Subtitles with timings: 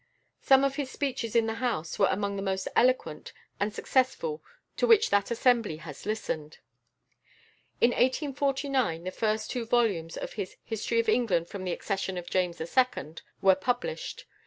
[0.41, 4.41] Some of his speeches in the House were among the most eloquent and successful
[4.77, 6.57] to which that assembly has listened.
[7.79, 12.31] In 1849 the first two volumes of his "History of England from the Accession of
[12.31, 14.25] James II." were published.